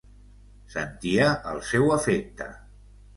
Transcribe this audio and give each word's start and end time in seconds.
Sentia 0.75 1.27
el 1.51 1.61
seu 1.67 1.91
afecte. 1.97 2.49